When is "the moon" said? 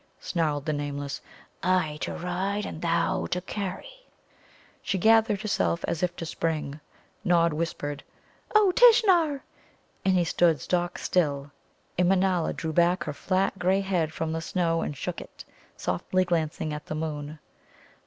16.87-17.37